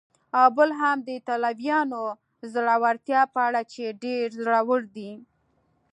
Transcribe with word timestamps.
او 0.39 0.47
بل 0.57 0.69
هم 0.79 0.97
د 1.03 1.07
ایټالویانو 1.17 2.03
د 2.41 2.41
زړورتیا 2.53 3.21
په 3.33 3.39
اړه 3.47 3.61
چې 3.73 3.83
ډېر 4.03 4.25
زړور 4.43 4.81
دي. 4.95 5.11